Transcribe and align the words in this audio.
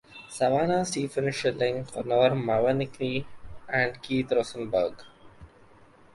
Savannah, 0.29 0.83
Stephen 0.83 1.31
Schilling, 1.31 1.85
Connor 1.85 2.31
Mawhinney, 2.35 3.23
and 3.69 4.01
Keith 4.01 4.31
Rosenburg. 4.31 4.95